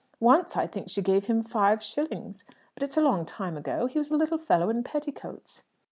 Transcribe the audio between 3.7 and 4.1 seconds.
he was